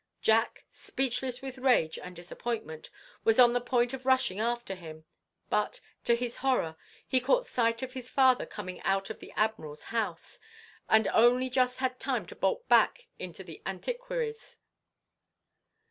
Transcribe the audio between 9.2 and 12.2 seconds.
Admiral's house, and only just had